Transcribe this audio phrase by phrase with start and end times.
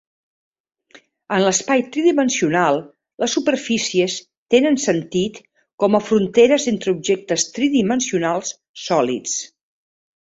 [1.35, 2.79] En l'espai tridimensional,
[3.23, 4.15] les superfícies
[4.55, 5.37] tenen sentit
[5.85, 8.55] com a fronteres entre objectes tridimensionals
[8.89, 9.39] sòlids.